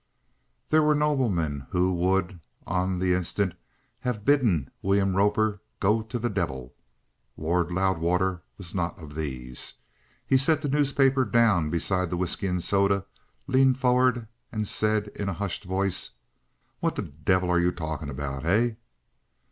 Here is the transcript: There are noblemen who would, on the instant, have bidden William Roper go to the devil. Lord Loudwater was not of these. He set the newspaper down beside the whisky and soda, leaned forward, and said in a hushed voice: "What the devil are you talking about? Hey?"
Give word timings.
There 0.69 0.83
are 0.87 0.95
noblemen 0.95 1.67
who 1.69 1.93
would, 1.93 2.39
on 2.65 2.97
the 2.97 3.13
instant, 3.13 3.53
have 3.99 4.25
bidden 4.25 4.71
William 4.81 5.15
Roper 5.15 5.61
go 5.79 6.01
to 6.01 6.17
the 6.17 6.27
devil. 6.27 6.73
Lord 7.37 7.71
Loudwater 7.71 8.41
was 8.57 8.73
not 8.73 8.97
of 8.97 9.13
these. 9.13 9.75
He 10.25 10.37
set 10.37 10.63
the 10.63 10.69
newspaper 10.69 11.23
down 11.23 11.69
beside 11.69 12.09
the 12.09 12.17
whisky 12.17 12.47
and 12.47 12.63
soda, 12.63 13.05
leaned 13.45 13.77
forward, 13.77 14.27
and 14.51 14.67
said 14.67 15.09
in 15.09 15.29
a 15.29 15.33
hushed 15.33 15.65
voice: 15.65 16.09
"What 16.79 16.95
the 16.95 17.03
devil 17.03 17.51
are 17.51 17.59
you 17.59 17.71
talking 17.71 18.09
about? 18.09 18.41
Hey?" 18.41 18.77